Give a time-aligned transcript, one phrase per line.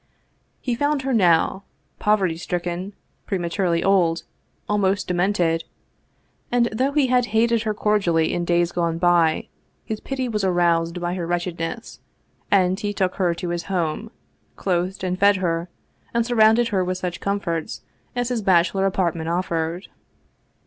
[0.59, 1.61] He found her now,
[1.99, 2.93] poverty stricken,
[3.27, 4.23] prematurely old,
[4.67, 5.63] almost demented,
[6.51, 9.47] and, though he had hated her cordially in days gone by,
[9.85, 11.99] his pity was aroused by her wretchedness,
[12.49, 14.09] and he took her to his home,
[14.55, 15.69] clothed and fed her,
[16.15, 17.83] and surrounded her with such comforts
[18.15, 19.89] as his bachelor apartment offered.